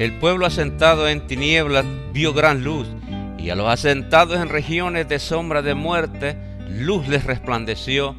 [0.00, 1.84] El pueblo asentado en tinieblas
[2.14, 2.88] vio gran luz,
[3.36, 6.38] y a los asentados en regiones de sombra de muerte,
[6.70, 8.16] luz les resplandeció.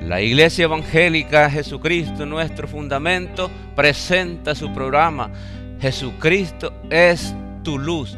[0.00, 5.32] La Iglesia Evangélica Jesucristo, nuestro fundamento, presenta su programa.
[5.80, 8.16] Jesucristo es tu luz.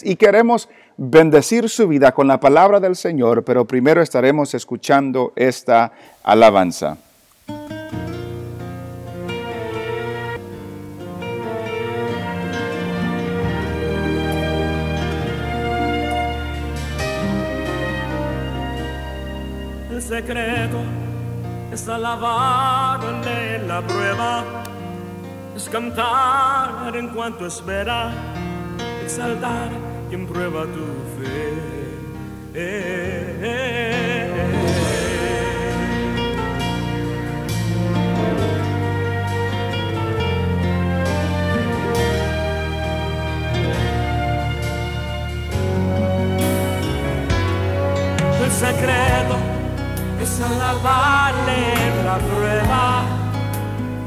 [0.03, 5.91] Y queremos bendecir su vida con la palabra del Señor, pero primero estaremos escuchando esta
[6.23, 6.97] alabanza.
[19.89, 20.81] El secreto
[21.71, 24.43] es alabar en la prueba,
[25.55, 28.11] es cantar en cuanto espera
[29.05, 29.69] exaltar
[30.09, 31.45] quien prueba tu fe.
[48.43, 49.37] El secreto
[50.21, 51.61] es alabarle
[52.05, 53.03] la prueba,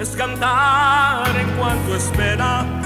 [0.00, 2.77] es cantar en cuanto espera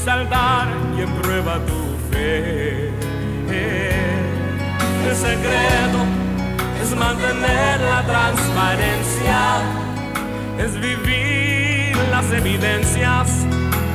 [0.00, 1.80] exaltar quien prueba tu
[2.10, 2.90] fe.
[5.08, 6.00] El secreto
[6.82, 9.40] es mantener la transparencia,
[10.58, 13.44] es vivir las evidencias.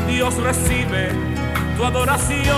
[0.08, 1.10] Dios recibe
[1.76, 2.56] tu adoración.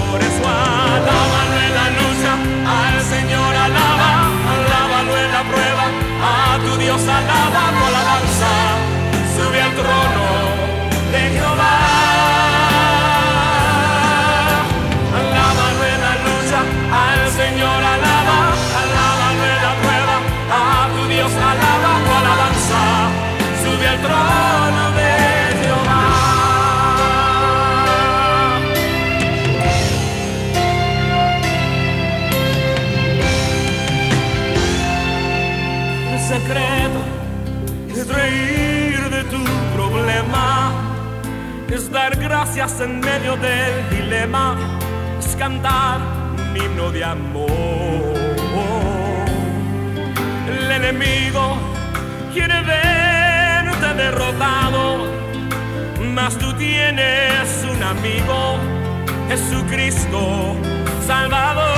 [0.00, 0.44] Por eso
[0.96, 2.32] alábalo en la lucha,
[2.80, 4.12] al Señor alaba,
[4.56, 5.84] alábalo en la prueba,
[6.24, 7.75] a tu Dios alaba
[9.76, 10.15] control.
[42.58, 44.56] En medio del dilema,
[45.18, 46.00] es cantar
[46.38, 47.50] un himno de amor.
[50.48, 51.58] El enemigo
[52.32, 55.06] quiere verte derrotado,
[56.14, 58.56] mas tú tienes un amigo,
[59.28, 60.56] Jesucristo
[61.06, 61.75] Salvador.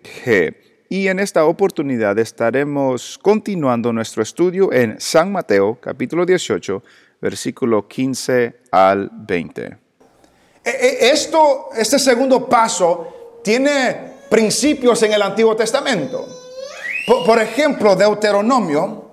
[0.88, 6.82] Y en esta oportunidad estaremos continuando nuestro estudio en San Mateo, capítulo 18,
[7.20, 9.62] versículo 15 al 20.
[9.64, 9.76] E-
[10.64, 16.26] e- Esto, este segundo paso tiene principios en el Antiguo Testamento.
[17.06, 19.10] Por, por ejemplo, Deuteronomio,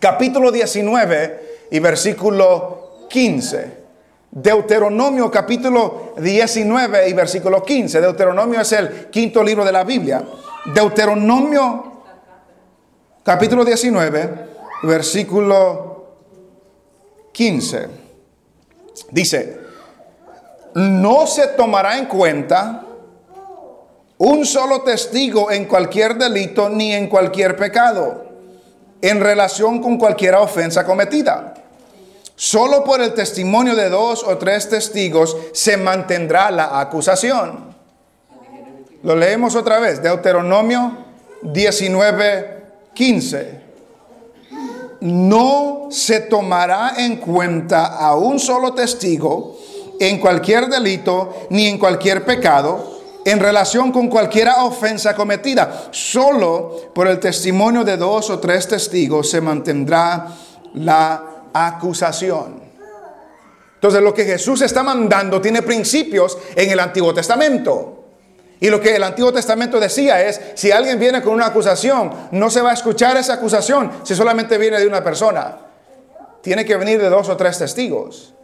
[0.00, 3.81] capítulo 19 y versículo 15.
[4.34, 8.00] Deuteronomio capítulo 19 y versículo 15.
[8.00, 10.24] Deuteronomio es el quinto libro de la Biblia.
[10.74, 12.02] Deuteronomio
[13.22, 14.30] capítulo 19,
[14.84, 16.16] versículo
[17.30, 17.88] 15.
[19.10, 19.60] Dice,
[20.76, 22.86] no se tomará en cuenta
[24.16, 28.24] un solo testigo en cualquier delito ni en cualquier pecado
[29.02, 31.52] en relación con cualquier ofensa cometida.
[32.44, 37.72] Solo por el testimonio de dos o tres testigos se mantendrá la acusación.
[39.04, 41.04] Lo leemos otra vez, Deuteronomio
[41.42, 43.60] 19, 15.
[45.02, 49.56] No se tomará en cuenta a un solo testigo
[50.00, 55.90] en cualquier delito ni en cualquier pecado en relación con cualquier ofensa cometida.
[55.92, 60.26] Solo por el testimonio de dos o tres testigos se mantendrá
[60.74, 62.62] la acusación.
[63.74, 68.04] Entonces lo que Jesús está mandando tiene principios en el Antiguo Testamento.
[68.60, 72.48] Y lo que el Antiguo Testamento decía es, si alguien viene con una acusación, no
[72.48, 75.56] se va a escuchar esa acusación si solamente viene de una persona.
[76.42, 78.34] Tiene que venir de dos o tres testigos.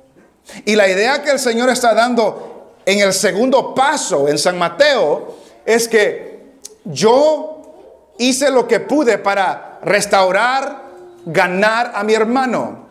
[0.64, 5.36] Y la idea que el Señor está dando en el segundo paso en San Mateo
[5.64, 6.54] es que
[6.84, 10.82] yo hice lo que pude para restaurar,
[11.26, 12.87] ganar a mi hermano.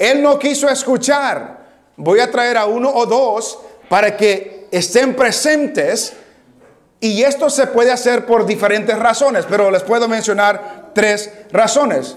[0.00, 1.58] Él no quiso escuchar.
[1.96, 6.14] Voy a traer a uno o dos para que estén presentes.
[7.00, 12.16] Y esto se puede hacer por diferentes razones, pero les puedo mencionar tres razones.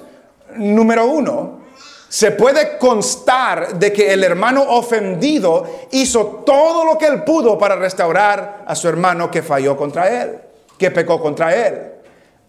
[0.56, 1.60] Número uno,
[2.08, 7.76] se puede constar de que el hermano ofendido hizo todo lo que él pudo para
[7.76, 10.40] restaurar a su hermano que falló contra él,
[10.78, 11.93] que pecó contra él.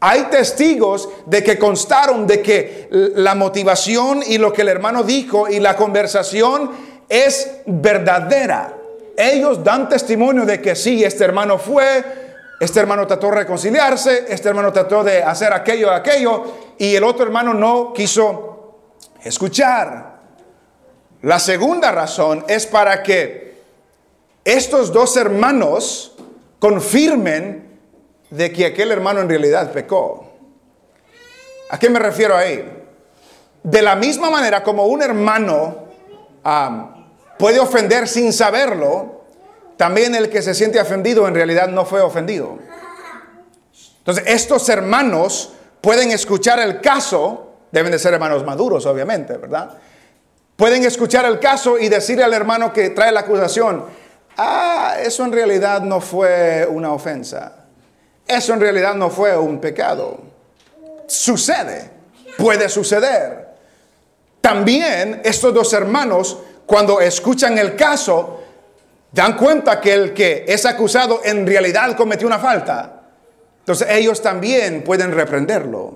[0.00, 5.48] Hay testigos de que constaron de que la motivación y lo que el hermano dijo
[5.48, 6.70] y la conversación
[7.08, 8.74] es verdadera.
[9.16, 12.04] Ellos dan testimonio de que sí, este hermano fue,
[12.60, 16.44] este hermano trató de reconciliarse, este hermano trató de hacer aquello, aquello,
[16.78, 18.80] y el otro hermano no quiso
[19.22, 20.14] escuchar.
[21.22, 23.62] La segunda razón es para que
[24.44, 26.14] estos dos hermanos
[26.58, 27.73] confirmen
[28.34, 30.26] de que aquel hermano en realidad pecó.
[31.70, 32.82] ¿A qué me refiero ahí?
[33.62, 35.84] De la misma manera como un hermano
[37.38, 39.22] puede ofender sin saberlo,
[39.76, 42.58] también el que se siente ofendido en realidad no fue ofendido.
[43.98, 49.78] Entonces, estos hermanos pueden escuchar el caso, deben de ser hermanos maduros, obviamente, ¿verdad?
[50.56, 53.84] Pueden escuchar el caso y decirle al hermano que trae la acusación,
[54.36, 57.63] ah, eso en realidad no fue una ofensa.
[58.26, 60.18] Eso en realidad no fue un pecado.
[61.06, 61.90] Sucede,
[62.38, 63.48] puede suceder.
[64.40, 68.40] También estos dos hermanos, cuando escuchan el caso,
[69.12, 73.02] dan cuenta que el que es acusado en realidad cometió una falta.
[73.60, 75.94] Entonces ellos también pueden reprenderlo.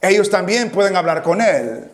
[0.00, 1.90] Ellos también pueden hablar con él.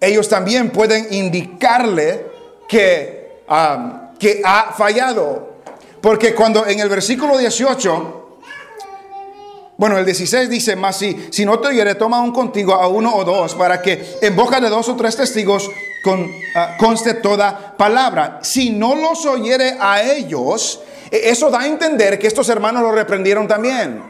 [0.00, 2.26] Ellos también pueden indicarle
[2.68, 5.54] que, um, que ha fallado.
[6.00, 8.23] Porque cuando en el versículo 18...
[9.76, 13.14] Bueno, el 16 dice más, si, si no te oyere, toma un contigo a uno
[13.14, 15.68] o dos, para que en boca de dos o tres testigos
[16.04, 18.38] con, uh, conste toda palabra.
[18.42, 23.48] Si no los oyere a ellos, eso da a entender que estos hermanos lo reprendieron
[23.48, 24.02] también.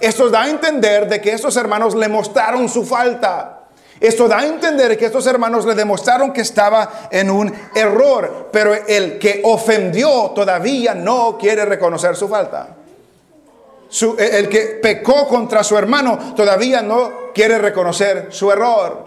[0.00, 3.64] Esto da a entender de que estos hermanos le mostraron su falta.
[3.98, 8.74] Esto da a entender que estos hermanos le demostraron que estaba en un error, pero
[8.74, 12.75] el que ofendió todavía no quiere reconocer su falta.
[13.88, 19.06] Su, el que pecó contra su hermano todavía no quiere reconocer su error.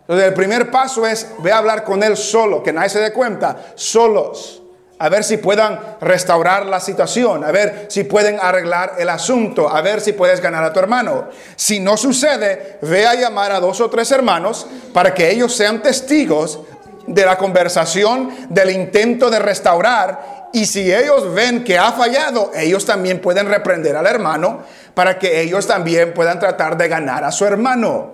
[0.00, 3.12] Entonces el primer paso es, ve a hablar con él solo, que nadie se dé
[3.12, 4.62] cuenta, solos.
[4.98, 9.80] a ver si puedan restaurar la situación, a ver si pueden arreglar el asunto, a
[9.80, 11.28] ver si puedes ganar a tu hermano.
[11.56, 15.82] Si no sucede, ve a llamar a dos o tres hermanos para que ellos sean
[15.82, 16.60] testigos
[17.06, 20.33] de la conversación, del intento de restaurar.
[20.54, 24.62] Y si ellos ven que ha fallado, ellos también pueden reprender al hermano
[24.94, 28.12] para que ellos también puedan tratar de ganar a su hermano.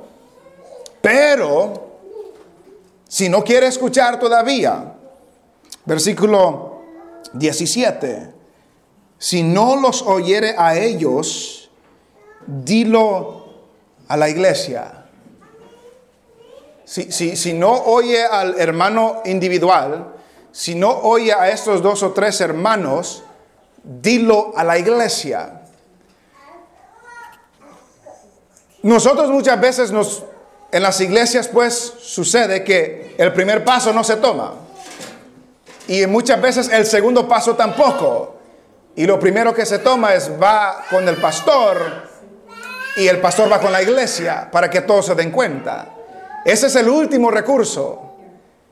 [1.02, 1.98] Pero
[3.06, 4.94] si no quiere escuchar todavía,
[5.84, 6.80] versículo
[7.34, 8.32] 17,
[9.18, 11.70] si no los oyere a ellos,
[12.46, 13.50] dilo
[14.08, 15.04] a la iglesia.
[16.86, 20.19] Si, si no oye al hermano individual,
[20.52, 23.22] si no oye a estos dos o tres hermanos,
[23.82, 25.62] dilo a la iglesia.
[28.82, 30.24] Nosotros muchas veces nos
[30.72, 34.54] en las iglesias pues sucede que el primer paso no se toma.
[35.88, 38.36] Y muchas veces el segundo paso tampoco.
[38.94, 42.08] Y lo primero que se toma es va con el pastor
[42.96, 45.88] y el pastor va con la iglesia para que todos se den cuenta.
[46.44, 48.09] Ese es el último recurso.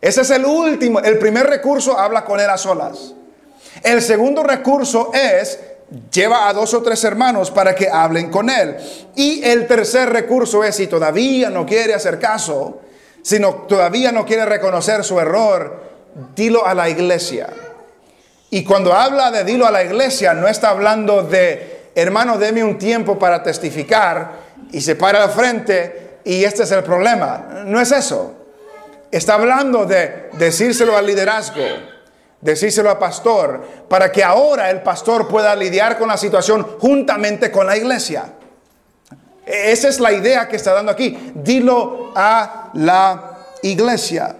[0.00, 1.00] Ese es el último.
[1.00, 3.14] El primer recurso habla con él a solas.
[3.82, 5.58] El segundo recurso es
[6.12, 8.76] lleva a dos o tres hermanos para que hablen con él.
[9.14, 12.80] Y el tercer recurso es si todavía no quiere hacer caso,
[13.22, 15.82] si todavía no quiere reconocer su error,
[16.34, 17.48] dilo a la iglesia.
[18.50, 22.78] Y cuando habla de dilo a la iglesia, no está hablando de, hermano, deme un
[22.78, 24.32] tiempo para testificar
[24.72, 27.62] y se para al frente y este es el problema.
[27.66, 28.37] No es eso.
[29.10, 31.62] Está hablando de decírselo al liderazgo
[32.40, 37.66] decírselo al pastor, para que ahora el pastor pueda lidiar con la situación juntamente con
[37.66, 38.32] la iglesia.
[39.44, 41.32] Esa es la idea que está dando aquí.
[41.34, 44.36] Dilo a la iglesia.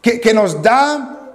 [0.00, 1.32] Que, que nos da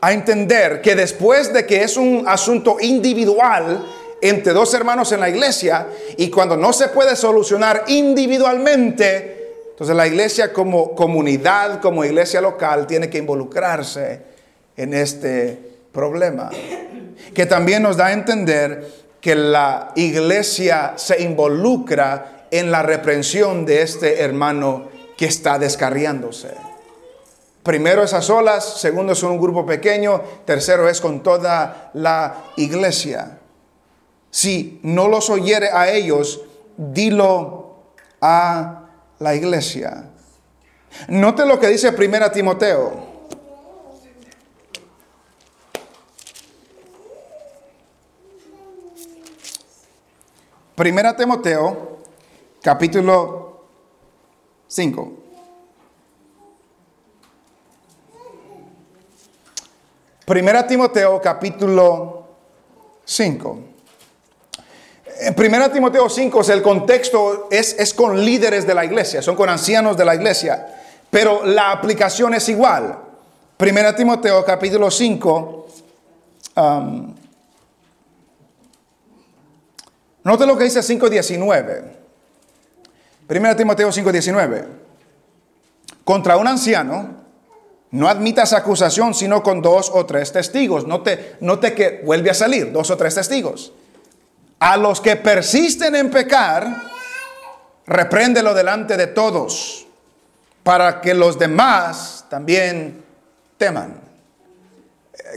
[0.00, 3.84] a entender que después de que es un asunto individual
[4.20, 9.33] entre dos hermanos en la iglesia y cuando no se puede solucionar individualmente,
[9.74, 14.22] entonces la iglesia como comunidad, como iglesia local, tiene que involucrarse
[14.76, 16.48] en este problema.
[17.34, 18.88] Que también nos da a entender
[19.20, 26.54] que la iglesia se involucra en la reprensión de este hermano que está descarriándose.
[27.64, 33.40] Primero es a solas, segundo es un grupo pequeño, tercero es con toda la iglesia.
[34.30, 36.42] Si no los oyere a ellos,
[36.76, 37.74] dilo
[38.20, 38.83] a
[39.18, 40.10] la iglesia.
[41.08, 43.14] Note lo que dice Primera Timoteo
[50.74, 51.98] Primera Timoteo,
[52.60, 53.64] capítulo
[54.66, 55.12] 5.
[60.26, 62.26] Primera Timoteo, capítulo
[63.04, 63.73] 5.
[65.20, 69.48] En Primera Timoteo 5, el contexto es, es, con líderes de la iglesia, son con
[69.48, 70.66] ancianos de la iglesia,
[71.10, 72.98] pero la aplicación es igual.
[73.56, 75.66] Primera Timoteo, capítulo 5,
[80.24, 81.82] Note lo que dice 5.19.
[83.26, 84.64] Primera Timoteo 5.19.
[86.02, 87.24] Contra un anciano
[87.90, 90.86] no admitas acusación sino con dos o tres testigos.
[90.86, 93.72] Note, note que vuelve a salir dos o tres testigos.
[94.64, 96.66] A los que persisten en pecar,
[97.86, 99.86] repréndelo delante de todos,
[100.62, 103.04] para que los demás también
[103.58, 104.00] teman.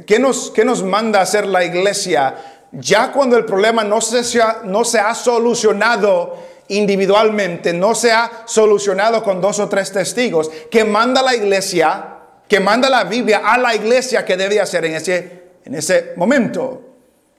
[0.05, 2.35] ¿Qué nos, qué nos manda hacer la iglesia
[2.71, 6.37] ya cuando el problema no se, no se ha solucionado
[6.69, 12.61] individualmente, no se ha solucionado con dos o tres testigos, que manda la iglesia, que
[12.61, 16.83] manda la Biblia a la iglesia que debe hacer en ese, en ese momento.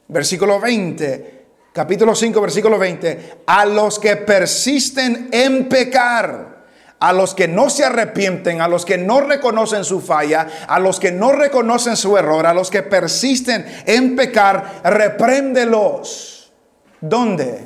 [0.09, 1.38] Versículo 20,
[1.79, 6.59] capítulo 5, versículo 20, a los que persisten en pecar
[6.99, 10.99] a los que no se arrepienten, a los que no reconocen su falla, a los
[10.99, 16.53] que no reconocen su error, a los que persisten en pecar, repréndelos.
[17.01, 17.61] ¿Dónde?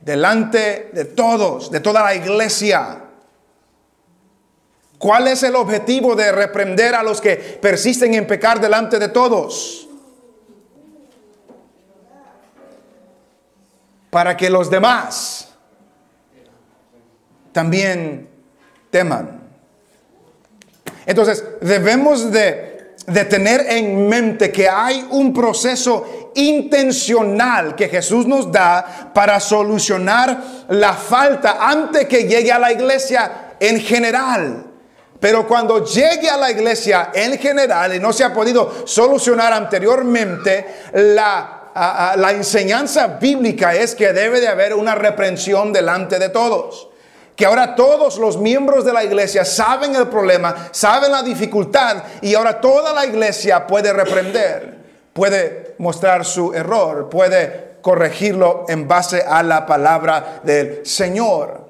[0.00, 3.00] Delante de todos, de toda la iglesia.
[4.96, 9.88] ¿Cuál es el objetivo de reprender a los que persisten en pecar delante de todos?
[14.14, 15.48] Para que los demás
[17.50, 18.28] también
[18.88, 19.40] teman.
[21.04, 22.94] Entonces, debemos de,
[23.28, 30.92] tener en mente que hay un proceso intencional que Jesús nos da para solucionar la
[30.92, 34.64] falta antes que llegue a la iglesia en general.
[35.18, 40.84] Pero cuando llegue a la iglesia en general y no se ha podido solucionar anteriormente,
[40.92, 46.88] la, la enseñanza bíblica es que debe de haber una reprensión delante de todos.
[47.34, 52.34] Que ahora todos los miembros de la iglesia saben el problema, saben la dificultad y
[52.34, 54.78] ahora toda la iglesia puede reprender,
[55.12, 61.64] puede mostrar su error, puede corregirlo en base a la palabra del Señor.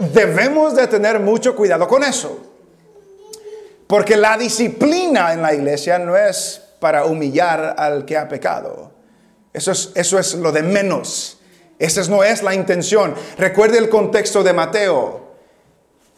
[0.00, 2.38] Debemos de tener mucho cuidado con eso.
[3.86, 8.93] Porque la disciplina en la iglesia no es para humillar al que ha pecado.
[9.54, 11.38] Eso es, eso es lo de menos.
[11.78, 13.14] Esa es- no es la intención.
[13.38, 15.24] Recuerde el contexto de Mateo.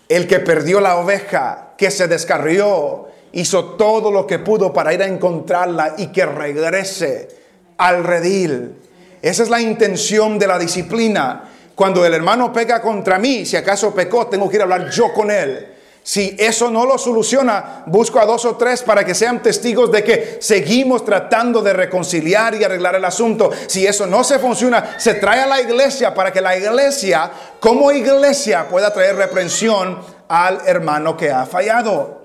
[0.08, 5.02] El que perdió la oveja, que se descarrió, hizo todo lo que pudo para ir
[5.02, 7.28] a encontrarla y que regrese
[7.76, 8.74] al redil.
[9.20, 11.50] Esa es la intención de la disciplina.
[11.74, 15.12] Cuando el hermano peca contra mí, si acaso pecó, tengo que ir a hablar yo
[15.12, 15.74] con él.
[16.06, 20.04] Si eso no lo soluciona, busco a dos o tres para que sean testigos de
[20.04, 23.50] que seguimos tratando de reconciliar y arreglar el asunto.
[23.66, 27.90] Si eso no se funciona, se trae a la iglesia para que la iglesia, como
[27.90, 29.98] iglesia, pueda traer reprensión
[30.28, 32.22] al hermano que ha fallado.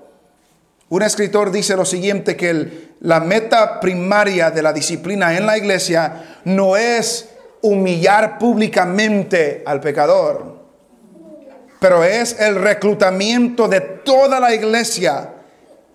[0.88, 6.38] Un escritor dice lo siguiente, que la meta primaria de la disciplina en la iglesia
[6.44, 7.30] no es
[7.62, 10.51] humillar públicamente al pecador,
[11.82, 15.30] pero es el reclutamiento de toda la iglesia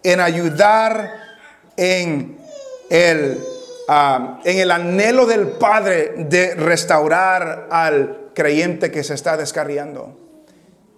[0.04, 1.14] en ayudar
[1.78, 2.38] en
[2.90, 3.40] el,
[4.44, 10.16] en el anhelo del Padre de restaurar al creyente que se está descarriando.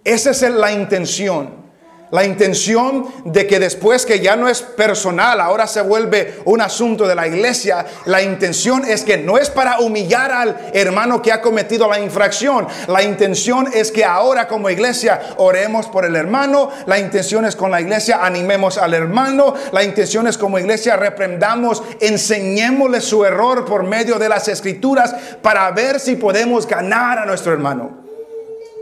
[0.02, 1.69] Esa es la intención.
[2.10, 7.06] La intención de que después que ya no es personal, ahora se vuelve un asunto
[7.06, 11.40] de la iglesia, la intención es que no es para humillar al hermano que ha
[11.40, 12.66] cometido la infracción.
[12.88, 16.70] La intención es que ahora como iglesia oremos por el hermano.
[16.86, 19.54] La intención es con la iglesia animemos al hermano.
[19.70, 25.70] La intención es como iglesia reprendamos, enseñémosle su error por medio de las escrituras para
[25.70, 28.00] ver si podemos ganar a nuestro hermano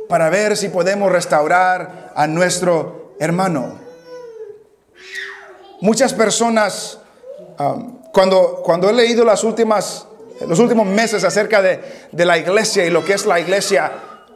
[0.08, 3.08] para ver si podemos restaurar a nuestro hermano.
[5.81, 6.98] Muchas personas,
[8.12, 10.07] cuando, cuando he leído las últimas,
[10.46, 13.92] los últimos meses acerca de, de la iglesia y lo que es la iglesia,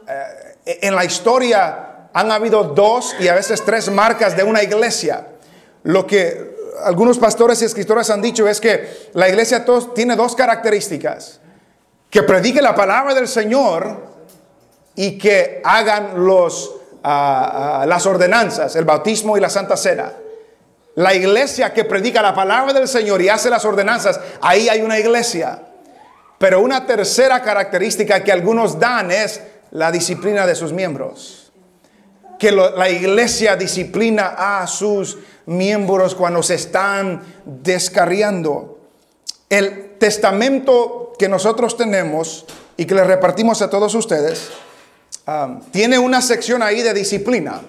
[0.07, 5.27] eh, en la historia han habido dos y a veces tres marcas de una iglesia.
[5.83, 11.39] Lo que algunos pastores y escritores han dicho es que la iglesia tiene dos características.
[12.09, 14.03] Que predique la palabra del Señor
[14.95, 20.13] y que hagan los, las ordenanzas, el bautismo y la santa cena.
[20.95, 24.99] La iglesia que predica la palabra del Señor y hace las ordenanzas, ahí hay una
[24.99, 25.59] iglesia.
[26.37, 31.51] Pero una tercera característica que algunos dan es la disciplina de sus miembros.
[32.37, 38.79] Que la iglesia disciplina a sus miembros cuando se están descarriando.
[39.49, 42.45] El testamento que nosotros tenemos
[42.77, 44.49] y que le repartimos a todos ustedes
[45.27, 47.61] um, tiene una sección ahí de disciplina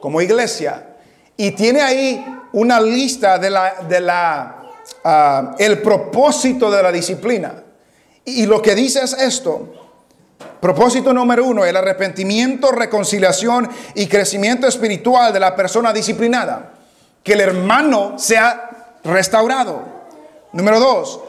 [0.00, 0.96] como iglesia
[1.36, 4.56] y tiene ahí una lista de la, de la
[5.04, 7.62] ah, el propósito de la disciplina.
[8.24, 9.72] Y, y lo que dice es esto.
[10.60, 16.72] Propósito número uno el arrepentimiento reconciliación y crecimiento espiritual de la persona disciplinada.
[17.22, 19.82] Que el hermano sea restaurado.
[20.52, 21.20] Número dos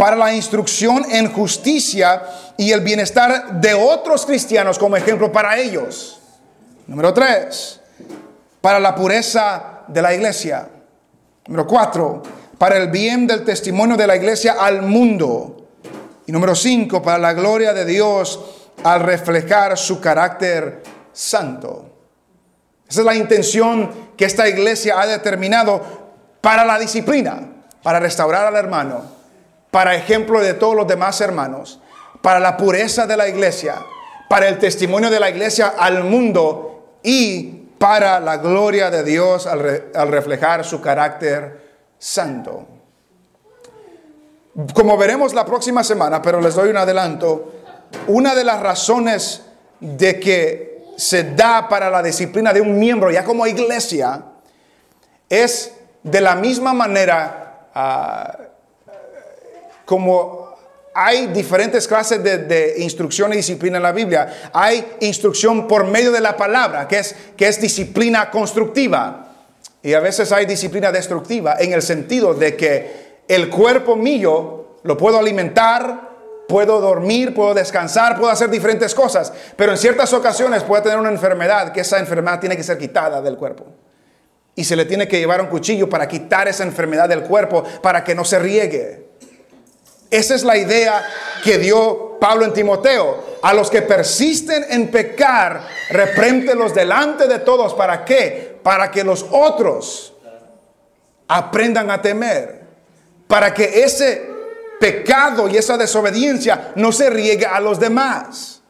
[0.00, 2.22] para la instrucción en justicia
[2.56, 6.18] y el bienestar de otros cristianos como ejemplo para ellos
[6.86, 7.80] número tres
[8.60, 10.68] para la pureza de la iglesia.
[11.46, 12.22] Número cuatro,
[12.58, 15.68] para el bien del testimonio de la iglesia al mundo.
[16.26, 18.38] Y número cinco, para la gloria de Dios
[18.84, 20.82] al reflejar su carácter
[21.12, 21.86] santo.
[22.88, 25.82] Esa es la intención que esta iglesia ha determinado
[26.40, 27.40] para la disciplina,
[27.82, 29.02] para restaurar al hermano,
[29.70, 31.80] para ejemplo de todos los demás hermanos,
[32.22, 33.76] para la pureza de la iglesia,
[34.28, 37.44] para el testimonio de la iglesia al mundo y
[37.78, 42.66] para la gloria de Dios al, re- al reflejar su carácter santo.
[44.74, 47.52] Como veremos la próxima semana, pero les doy un adelanto,
[48.08, 49.42] una de las razones
[49.80, 54.22] de que se da para la disciplina de un miembro ya como iglesia
[55.28, 58.38] es de la misma manera ah,
[59.90, 60.54] como
[60.94, 64.50] hay diferentes clases de, de instrucción y disciplina en la Biblia.
[64.52, 69.34] Hay instrucción por medio de la palabra, que es, que es disciplina constructiva.
[69.82, 74.96] Y a veces hay disciplina destructiva en el sentido de que el cuerpo mío lo
[74.96, 76.08] puedo alimentar,
[76.46, 79.32] puedo dormir, puedo descansar, puedo hacer diferentes cosas.
[79.56, 83.20] Pero en ciertas ocasiones puede tener una enfermedad, que esa enfermedad tiene que ser quitada
[83.20, 83.66] del cuerpo.
[84.54, 88.04] y se le tiene que llevar un cuchillo para quitar esa enfermedad del cuerpo, para
[88.04, 89.09] que no se riegue.
[90.10, 91.06] Esa es la idea
[91.44, 93.30] que dio Pablo en Timoteo.
[93.42, 97.74] A los que persisten en pecar, repréntelos delante de todos.
[97.74, 98.58] ¿Para qué?
[98.62, 100.12] Para que los otros
[101.28, 102.60] aprendan a temer.
[103.26, 104.28] Para que ese
[104.80, 108.60] pecado y esa desobediencia no se riegue a los demás.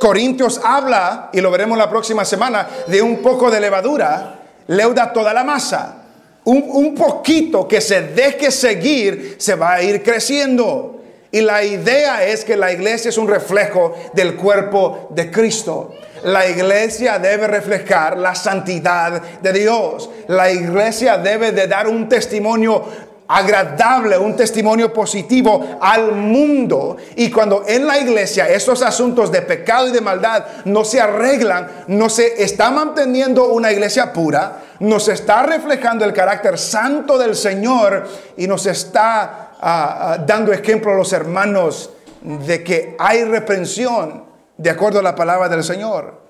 [0.00, 5.34] Corintios habla, y lo veremos la próxima semana, de un poco de levadura, leuda toda
[5.34, 5.99] la masa.
[6.44, 10.96] Un, poquito que se deje seguir, se va a ir creciendo.
[11.32, 15.94] Y la idea es que la iglesia es un reflejo del cuerpo de Cristo.
[16.24, 20.10] La iglesia debe reflejar la santidad de Dios.
[20.28, 22.84] La iglesia debe de dar un testimonio
[23.30, 26.96] agradable, un testimonio positivo al mundo.
[27.14, 31.84] Y cuando en la iglesia esos asuntos de pecado y de maldad no se arreglan,
[31.86, 38.08] no se está manteniendo una iglesia pura, nos está reflejando el carácter santo del Señor
[38.36, 41.90] y nos está ah, ah, dando ejemplo a los hermanos
[42.22, 44.24] de que hay reprensión
[44.56, 46.20] de acuerdo a la palabra del Señor.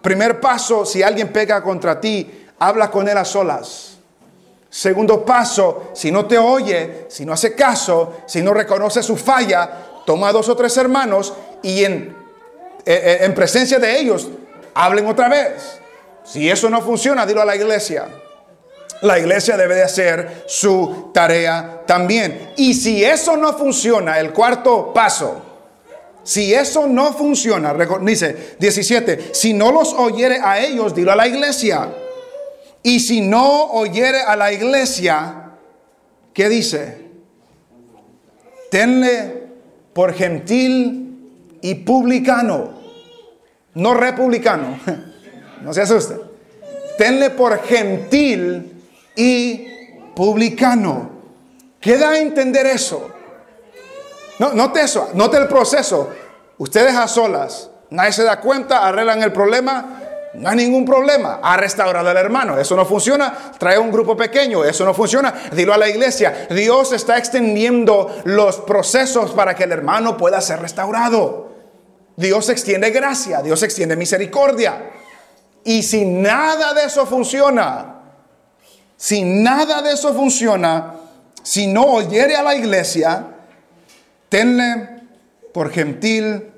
[0.00, 3.98] Primer paso, si alguien pega contra ti, habla con él a solas.
[4.70, 9.70] Segundo paso, si no te oye, si no hace caso, si no reconoce su falla,
[10.04, 12.16] toma a dos o tres hermanos y en,
[12.84, 14.28] eh, eh, en presencia de ellos
[14.74, 15.80] hablen otra vez.
[16.24, 18.08] Si eso no funciona, dilo a la iglesia.
[19.02, 22.52] La iglesia debe de hacer su tarea también.
[22.56, 25.42] Y si eso no funciona, el cuarto paso,
[26.22, 31.28] si eso no funciona, dice 17, si no los oyere a ellos, dilo a la
[31.28, 31.92] iglesia.
[32.82, 35.50] Y si no oyere a la iglesia,
[36.32, 37.04] ¿qué dice?
[38.70, 39.44] Tenle
[39.92, 42.74] por gentil y publicano,
[43.74, 44.78] no republicano,
[45.64, 46.20] no se asuste.
[46.98, 48.84] Tenle por gentil
[49.16, 49.66] y
[50.14, 51.10] publicano.
[51.80, 53.10] ¿Qué da a entender eso?
[54.38, 56.10] No, note eso, note el proceso.
[56.58, 60.00] Ustedes a solas, nadie se da cuenta, arreglan el problema,
[60.34, 61.40] no hay ningún problema.
[61.42, 62.58] Ha restaurado al hermano.
[62.58, 63.52] Eso no funciona.
[63.58, 64.64] Trae un grupo pequeño.
[64.64, 65.32] Eso no funciona.
[65.52, 66.48] Dilo a la iglesia.
[66.50, 71.52] Dios está extendiendo los procesos para que el hermano pueda ser restaurado.
[72.16, 73.42] Dios extiende gracia.
[73.42, 74.90] Dios extiende misericordia.
[75.64, 77.94] Y si nada de eso funciona,
[78.96, 80.94] si nada de eso funciona,
[81.42, 83.26] si no oyere a la iglesia,
[84.28, 85.02] tenle
[85.52, 86.52] por gentil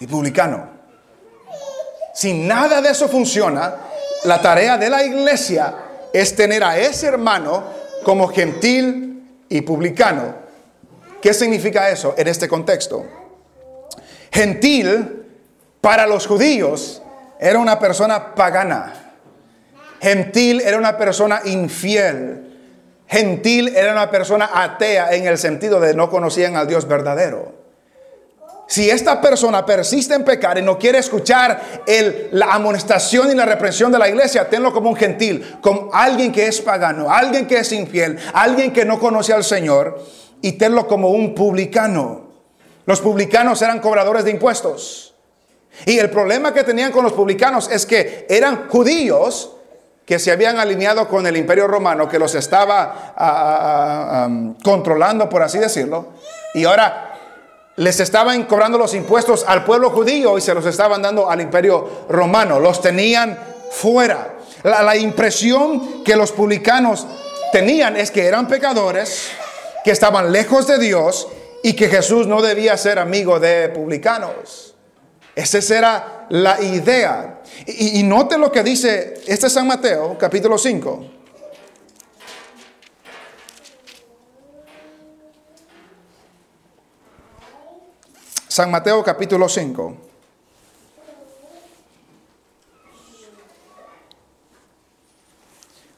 [0.00, 0.68] y publicano.
[2.14, 3.76] Si nada de eso funciona,
[4.24, 5.74] la tarea de la iglesia
[6.12, 7.64] es tener a ese hermano
[8.04, 10.34] como gentil y publicano.
[11.20, 13.04] ¿Qué significa eso en este contexto?
[14.30, 15.26] Gentil
[15.80, 17.02] para los judíos
[17.38, 18.92] era una persona pagana.
[20.00, 22.44] Gentil era una persona infiel.
[23.06, 27.58] Gentil era una persona atea en el sentido de no conocían al Dios verdadero.
[28.68, 31.58] Si esta persona persiste en pecar y no quiere escuchar
[32.32, 36.46] la amonestación y la reprensión de la iglesia, tenlo como un gentil, como alguien que
[36.46, 40.04] es pagano, alguien que es infiel, alguien que no conoce al Señor,
[40.42, 42.28] y tenlo como un publicano.
[42.84, 45.07] Los publicanos eran cobradores de impuestos.
[45.88, 49.52] Y el problema que tenían con los publicanos es que eran judíos
[50.04, 54.28] que se habían alineado con el imperio romano, que los estaba ah, ah, ah,
[54.62, 56.08] controlando, por así decirlo.
[56.52, 57.14] Y ahora
[57.76, 62.04] les estaban cobrando los impuestos al pueblo judío y se los estaban dando al imperio
[62.10, 62.60] romano.
[62.60, 63.38] Los tenían
[63.70, 64.34] fuera.
[64.64, 67.06] La, impresión que los publicanos
[67.50, 69.30] tenían es que eran pecadores,
[69.84, 71.28] que estaban lejos de Dios
[71.62, 74.67] y que Jesús no debía ser amigo de publicanos.
[75.38, 77.42] Esa era la idea.
[77.64, 81.06] Y, y note lo que dice este San Mateo, capítulo 5.
[88.48, 89.96] San Mateo capítulo 5.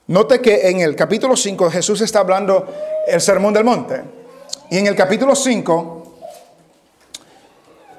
[0.08, 2.68] Note que en el capítulo 5 Jesús está hablando
[3.06, 4.02] el sermón del monte.
[4.70, 5.99] Y en el capítulo 5,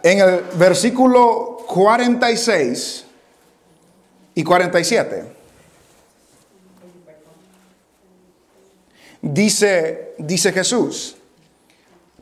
[0.03, 3.05] en el versículo 46
[4.35, 5.23] y 47,
[9.21, 11.15] dice, dice Jesús,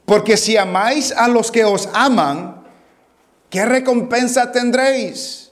[0.05, 2.63] porque si amáis a los que os aman,
[3.49, 5.51] ¿qué recompensa tendréis?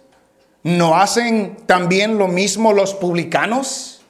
[0.64, 4.02] ¿No hacen también lo mismo los publicanos?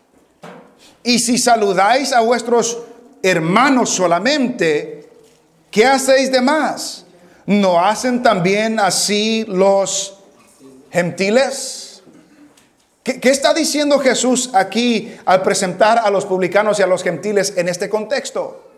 [1.03, 2.79] Y si saludáis a vuestros
[3.21, 5.09] hermanos solamente,
[5.69, 7.06] ¿qué hacéis de más?
[7.47, 10.19] ¿No hacen también así los
[10.91, 12.03] gentiles?
[13.03, 17.53] ¿Qué, qué está diciendo Jesús aquí al presentar a los publicanos y a los gentiles
[17.57, 18.69] en este contexto?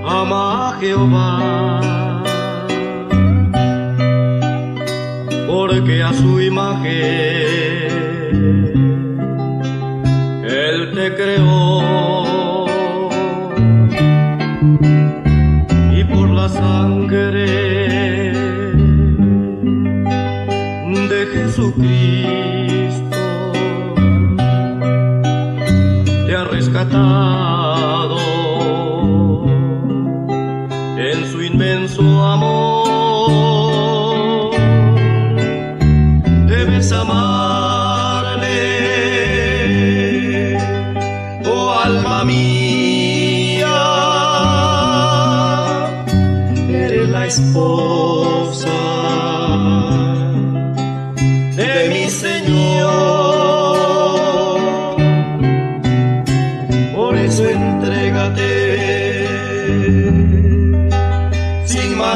[0.05, 2.23] Ama a Jehová,
[5.47, 7.76] porque a su imagen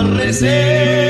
[0.01, 1.10] sin más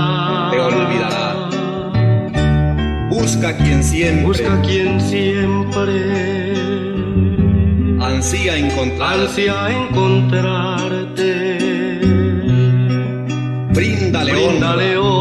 [0.91, 1.49] Olvidará.
[3.09, 4.25] Busca quien siempre.
[4.25, 6.53] Busca quien siempre.
[7.99, 9.19] Ansía encontrar.
[9.19, 11.57] Ansía encontrarte.
[13.73, 15.20] Bríndale, Bríndale honra.